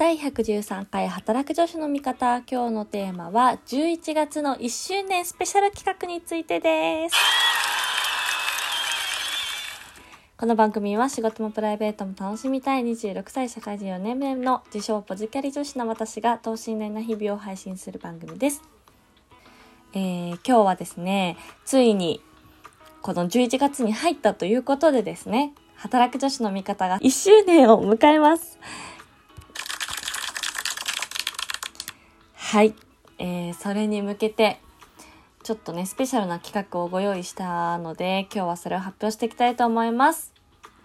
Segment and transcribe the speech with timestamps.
[0.00, 2.42] 第113回働く女子の味方。
[2.50, 7.16] 今日のテーマは11月の1周年スペシャル企画についてです。
[10.38, 18.62] この番組は仕事もプライベートも楽しみたい26歳社会人4年目の自称ポジキャリ女子の私が等身大な日々を配信する番組です、
[19.92, 21.36] えー、今日はですね
[21.66, 22.22] ついに
[23.02, 28.58] この11月に入ったということでですね働く女子の味方が1周年を迎えます。
[32.50, 32.74] はい。
[33.20, 34.58] えー、それに向けて、
[35.44, 40.32] ちょっとね、スペシャルな企画をご用意したので、今日はそれを発表していきたいと思います。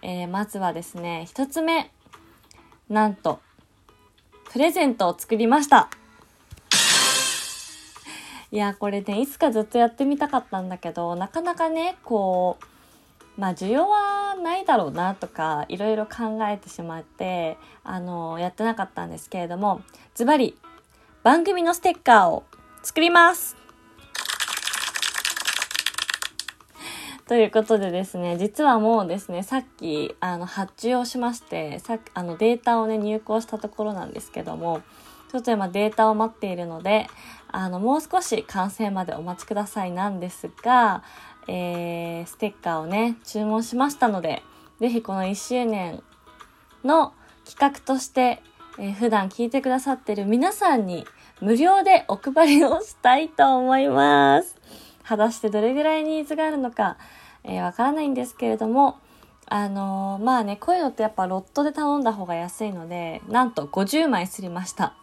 [0.00, 1.90] えー、まずはですね、一つ目。
[2.88, 3.40] なんと、
[4.52, 5.90] プレゼントを作りました。
[8.52, 19.82] いや、これね、いつかずっとやってみたかったんだけど、なかなかね、こう、まあ、需要はないだろうなとかいろいろ考えてしまってあのやってなかったんですけれども
[20.14, 20.56] ズバリ
[21.26, 22.44] 番組のステッカーを
[22.84, 23.56] 作ります。
[27.26, 34.82] ということでですね、実はもうですね、さっき、あの、発注をしまして、さっ、あの、データをね、入稿したところなんですけども、
[35.32, 37.08] ちょっと今データを待っているので、
[37.48, 41.02] あの、もう少し完成までお待ちくださいなんですが、
[41.48, 44.44] えー、ステッカーをね、注文しましたので、
[44.78, 46.04] ぜひこの1周年
[46.84, 48.44] の企画として、
[48.78, 51.04] えー、普段聞いてくださってる皆さんに
[51.40, 54.56] 無料でお配りをしたいと思います。
[55.04, 56.96] 果たしてどれぐらいニーズがあるのか、
[57.44, 58.98] えー、わからないんですけれども、
[59.44, 64.94] あのー、まあね、こういうのってやっぱロットで頼んだ方が安いので、なんと50枚すりました。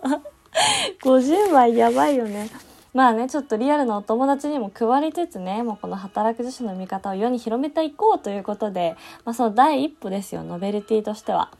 [1.04, 2.48] 50枚やばいよね。
[2.94, 11.50] まあね、ちょっとリアルなお友達にも配りつつね、もうこの働く女子の味方を世に広めていこうということで、まあその第一歩ですよ、ノベルティとしては。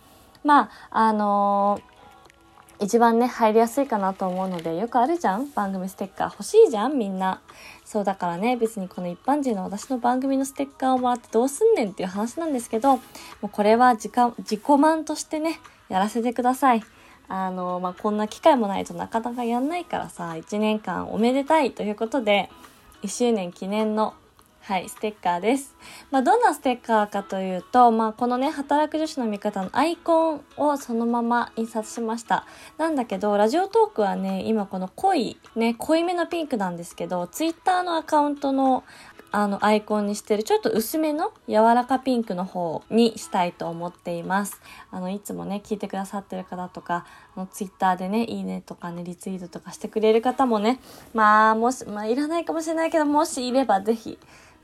[0.43, 1.90] まあ、あのー、
[2.81, 5.51] 一番ね、入りやすいかなと思うので、よくあるじゃん？
[5.51, 6.99] 番組ステッカー欲しいじゃん？
[6.99, 7.41] みんな。
[7.85, 13.01] そうだからね、別にこの一般人の私の番組のステッカーをもらってどうすんねんっていう話なんですけど、も
[13.45, 16.83] うこれは自自己満としてね、やらせてください。
[17.29, 22.51] あの、まあ、こんな機会もないとなかなかやんないからさ、1年間おめでたいということで、
[23.03, 24.15] 1周年記念の
[24.63, 25.75] はい、ステッカーです。
[26.11, 32.47] まあ、どんなステッカーかというと、まあ、このね、働く女子の味方のアイコンをそのまま印刷しました。
[32.79, 38.85] なんだけど、ラジオトークはね、今この濃い、ね、濃いめのピンクなんですけど、ツイッターのアカウントの
[39.33, 44.61] あのアイコンにしてるちょっと薄めの柔らかピンクの方にしたいと思っています。
[44.91, 47.07] あの、いつもね、聞いてくださってる方とか、
[47.37, 50.81] あのツイッターでね、いいねとかね、リツイートとかしてくれる方もね、
[51.15, 54.19] まあ、もし、まあ、いらないかもしれないけど、もしいればぜひ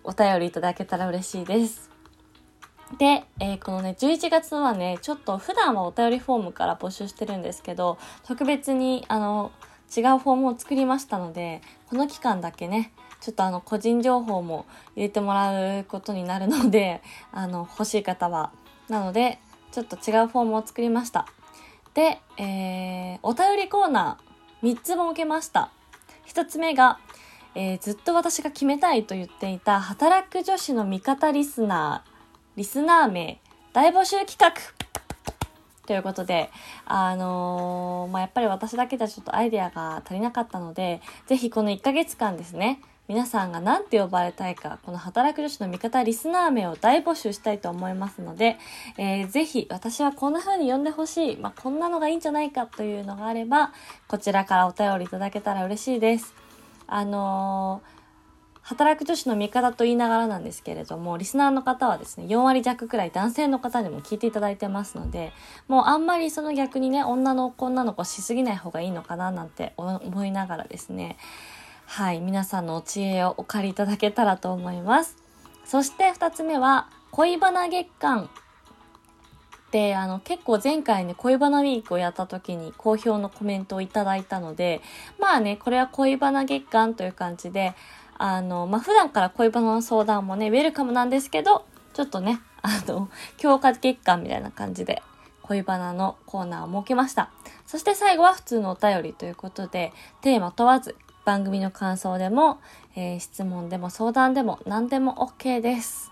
[0.06, 1.90] お便りいただけたら嬉しいです。
[2.98, 9.50] で、えー、このね、11月はね、ちょっと普段はお便りフォームから募集してるんですけど、特別に、あの、
[9.94, 17.02] 違うフォームを作りましたので、この期間だけね、ちょっとあの個人情報も入れてもらうことになるので、
[17.32, 18.52] あの欲しい方は。
[18.88, 19.40] なので、
[19.72, 21.26] ちょっと違うフォームを作りました。
[21.94, 25.70] で、えー、お便りコーナー3つ設けました。
[26.28, 27.00] 1つ目が、
[27.58, 32.10] えー、ずっと私が決めたいと言っていた働く女子の味方リスナー、
[32.58, 33.40] リスナー名
[33.72, 34.52] 大募集企画
[35.86, 36.50] ということで、
[36.84, 48.58] あのー、まあ、やっぱり私だけじゃちょっとアイデアが足りなかったので、ぜひこの1ヶ月間ですね、皆さんが何て呼ばれたいか、この働く女子の味方リスナー名を大募集したいと思いますので、
[48.98, 53.72] えー、ぜひ私はこんな風に呼んでほしい、まあ、こんなのがいいんじゃないかというのがあれば、
[54.08, 56.45] こちらからお便りいただけたら嬉しいです。
[56.86, 57.82] あの
[58.66, 65.32] 働く女子の味方と言いながらなんですけれども、リスナーの方はですね、4割弱くらい男性の方にも聞いていただいてますので、
[65.68, 71.16] もうあんまりその逆にね、女の子女の子しすぎない方がいいのかななんて思いながらですね、
[71.84, 75.16] はい、皆さんのお知恵をお借りいただけたらと思います。
[75.64, 78.28] そして2つ目は、恋バナ月間
[79.76, 84.80] で、あの、結構前回ね、恋バナウィークをやった時に好評のコメントをいただいたので、
[85.20, 87.74] まあね、これは恋バナ月間という感じで、
[88.16, 95.02] あの、まあ、普段から恋バナの相談もね、ウェルカムなんですけど、ちょっとね、あの、強化月間みたいな感じで、
[95.42, 97.28] 恋バナのコーナーを設けました。
[97.66, 100.96] そして最後は普通のお便りということで、テーマ問わず、
[101.26, 102.60] 番組の感想でも、
[102.94, 106.10] えー、質問でも相談でも何でも OK です。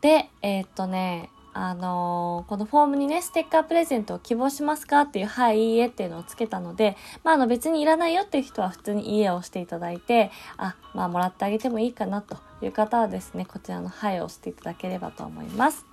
[0.00, 15.92] で、えー、っとね、あのー、このフォームにね、ステッカープレゼントを希望しますかっていう、はい、いいえっていうのをつけたので、まあ、あの別にいらないよっていう人は普通にいいえを押していただいて、あ、まあ、もらってあげてもいいかなという方はですね、こちらのはいを押していただければと思います。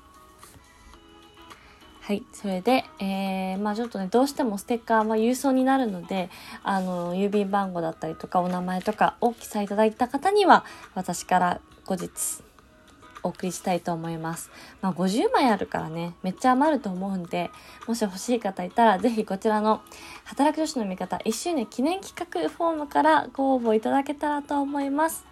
[2.10, 2.24] はい。
[2.34, 6.32] それで、えー、まあちょっとね、どうしてもステッカーは郵送になるので、
[6.64, 10.66] あの、郵便番号だったりとか、お名前とかを記載いただいた方には、
[10.96, 12.10] 私から後日、
[13.24, 14.50] お送りしたいと思います。
[14.82, 17.52] まあ、50枚あるからね、めっちゃ余ると思うんで、
[17.88, 19.82] もし欲しい方いたら、ぜひこちらの
[20.26, 25.26] 働く女子の味方1周年記念企画フォームからご応募いただけたらと思います。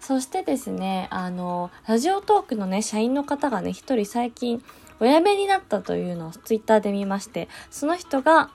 [0.00, 4.62] そしてですね、あの、ラジオトークのね、社員の方がね、一人最近、
[5.00, 8.50] お辞めになったというのをツイッターで見まして、その人が、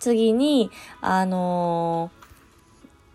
[0.00, 0.70] 次に、
[1.00, 2.10] あの、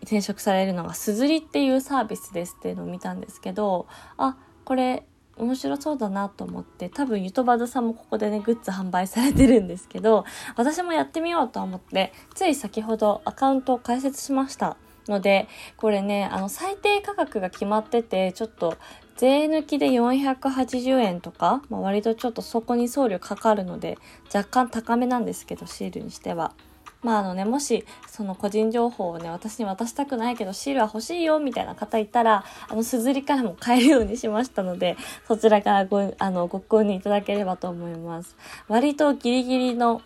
[0.03, 3.87] 転職されるのが、すずりっていうサービスですっていうのを見たんですけど、
[4.17, 5.03] あ、これ
[5.37, 10.25] 面白そうだなと思って多分ゆとばずさんもここでねグッズ販売されてるんですけど
[10.55, 14.77] 私もやってみようと思ってつい先ほどアカウントを開設しました
[15.07, 18.77] のでこれねあの最低価格が決まっててちょっと
[19.17, 23.97] 税抜きで480円とか、まあ、割とちょっとそこに送料かかるので
[24.33, 26.53] 若干高めなんですけどシールにしては。
[27.03, 34.97] まああのね、もし、その個人情報をね、私に渡したくないけど、シールは欲しいよ、みたいな方いたら、あの、すずりからも買えるようにしましたので、
[35.27, 38.35] そちらからご、あの、ご購入いただければと思います。
[38.67, 40.01] 割とギリギリの、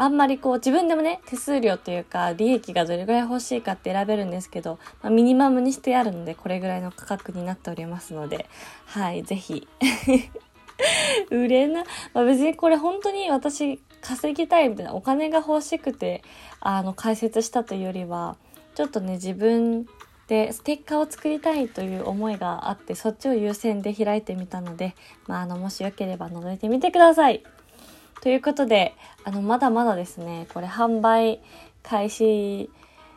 [0.00, 8.46] あんまりこう自分でもね、手数料というか利益がどれぐらい欲しいかって選べるんですけど、まあ、ミニマムにしてあるのでこれぐらいの価格になっておりますので、
[8.86, 9.66] はい、ぜひ
[11.30, 11.82] 売れな、
[12.14, 16.22] まあ、別にこれ本当に私稼ぎたいみたいなお金が欲しくて
[16.60, 18.36] あの解説したというよりは
[18.74, 19.86] ちょっとね自分
[20.28, 24.94] でステッカーを作りたいという思いがあってそっちを優先で開いてみたので、
[25.26, 27.42] まあ、あのもしよければ覗いてみてください。
[28.20, 31.40] ということであのまだまだですねこれ販売
[31.82, 32.70] 開始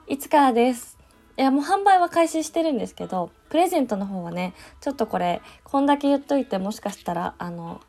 [0.07, 0.97] いつからです
[1.37, 7.81] いやもう販売は開始してるんですけどプレゼントの方はねちょっとこれこんだけ言っといてもしかしたらあの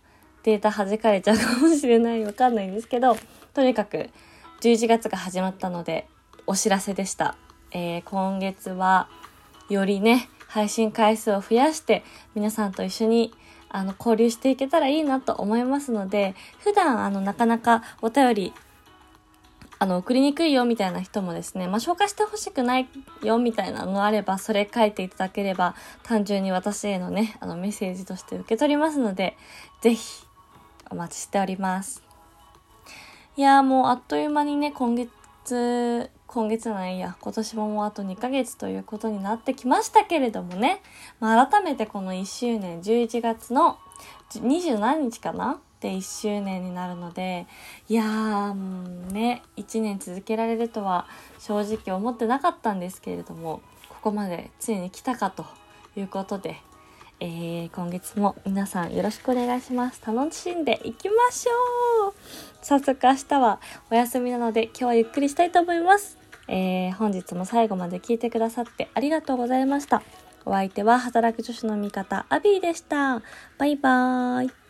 [0.42, 2.24] データ弾かれちゃうかもしれない。
[2.24, 3.16] わかんないんですけど
[3.54, 4.10] とにかく
[4.60, 6.06] 11月が始まったので
[6.46, 7.36] お知らせでした、
[7.72, 9.08] えー、今月は
[9.68, 12.04] よりね配信回数を増やして
[12.34, 13.32] 皆さんと一緒に
[13.68, 18.54] あの交流していけたらいいなと思いますので普段あのなかなかお便り
[19.82, 22.86] あの、送りにくいよみたいな人もですね、まあ、紹介してほしくない
[23.24, 25.74] よみたいなのがあれば、それ書いていただければ、
[26.04, 29.36] 単純に私へのね、あの、メッセージとして受け取りますので、
[29.80, 30.24] ぜひ、
[30.92, 32.02] お待ちしております。
[33.36, 40.82] いやもうあっという間にね、今月、今月ないや、今年ももうあと2ヶ月ということになってきましたけれどもね、
[41.18, 43.78] まあ、改めてこの1周年、11月の
[44.34, 45.58] 27日かな？
[45.80, 47.46] で1周年になるので、
[47.88, 51.06] いやー、もうね、1年続けられるとは
[51.38, 55.46] 正直思ってなかったんですけれども、ここまでついに来たかと
[55.96, 56.60] いうことで、
[57.24, 60.02] えー、今月も皆さんよろしくお願いします。
[60.04, 62.14] 楽しんでいきましょう
[62.62, 63.60] 早速明日は
[63.92, 66.18] お休みなので今日はゆっくりしたいと思います。
[66.48, 70.02] えー、本日も最後まで聞いてくださってありがとうございました。
[70.44, 73.22] お相手は働く女子の味方アビーでした。
[73.56, 74.61] バイバーイ。